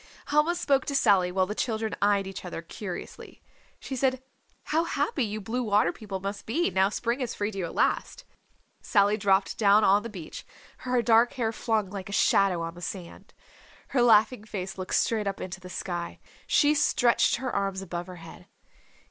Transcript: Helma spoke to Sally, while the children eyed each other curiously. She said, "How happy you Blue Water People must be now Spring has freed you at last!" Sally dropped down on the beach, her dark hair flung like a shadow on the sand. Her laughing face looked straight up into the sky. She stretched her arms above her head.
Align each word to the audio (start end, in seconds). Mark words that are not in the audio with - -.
Helma 0.29 0.55
spoke 0.55 0.85
to 0.85 0.95
Sally, 0.95 1.31
while 1.31 1.45
the 1.45 1.53
children 1.53 1.95
eyed 2.01 2.25
each 2.25 2.43
other 2.43 2.63
curiously. 2.63 3.43
She 3.79 3.95
said, 3.95 4.23
"How 4.63 4.83
happy 4.85 5.23
you 5.23 5.39
Blue 5.39 5.61
Water 5.61 5.93
People 5.93 6.19
must 6.19 6.47
be 6.47 6.71
now 6.71 6.89
Spring 6.89 7.19
has 7.19 7.35
freed 7.35 7.53
you 7.53 7.65
at 7.65 7.75
last!" 7.75 8.25
Sally 8.81 9.15
dropped 9.15 9.59
down 9.59 9.83
on 9.83 10.01
the 10.01 10.09
beach, 10.09 10.43
her 10.77 11.03
dark 11.03 11.33
hair 11.33 11.51
flung 11.51 11.91
like 11.91 12.09
a 12.09 12.13
shadow 12.13 12.63
on 12.63 12.73
the 12.73 12.81
sand. 12.81 13.35
Her 13.89 14.01
laughing 14.01 14.43
face 14.43 14.75
looked 14.75 14.95
straight 14.95 15.27
up 15.27 15.39
into 15.39 15.59
the 15.59 15.69
sky. 15.69 16.19
She 16.47 16.73
stretched 16.73 17.35
her 17.35 17.53
arms 17.55 17.83
above 17.83 18.07
her 18.07 18.15
head. 18.15 18.47